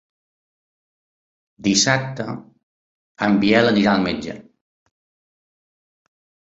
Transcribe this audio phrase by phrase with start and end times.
[1.67, 2.27] Dissabte
[3.29, 4.39] en Biel anirà al metge.